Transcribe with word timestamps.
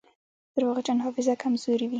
د 0.51 0.51
درواغجن 0.55 0.97
حافظه 1.05 1.33
کمزورې 1.43 1.85
وي. 1.87 1.89